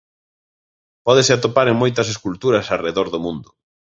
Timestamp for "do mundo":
3.13-3.49